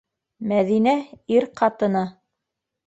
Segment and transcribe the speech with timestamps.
[0.51, 0.95] Мәҙинә-
[1.37, 2.05] ир ҡатыны.